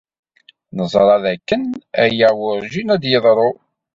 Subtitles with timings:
[0.75, 1.63] Neẓra dakken
[2.03, 3.51] aya werǧin ad d-yeḍru.